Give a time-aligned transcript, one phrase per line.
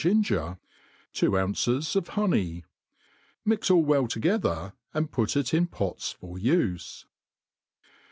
[0.03, 0.57] ginger,
[1.13, 2.65] two ounces of honey;
[3.45, 7.05] mix all well together, and put it in pots for ufe.